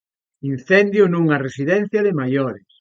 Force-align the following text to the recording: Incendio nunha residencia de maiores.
Incendio 0.51 1.03
nunha 1.07 1.41
residencia 1.45 1.99
de 2.03 2.13
maiores. 2.21 2.63